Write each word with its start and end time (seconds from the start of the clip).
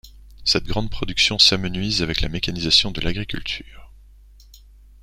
Cette 0.45 0.63
grande 0.63 0.89
production 0.89 1.37
s'amenuise 1.37 2.01
avec 2.01 2.21
la 2.21 2.27
mécanisation 2.27 2.89
de 2.89 3.01
l'agriculture. 3.01 3.93